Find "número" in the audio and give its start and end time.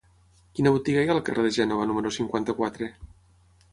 1.91-2.13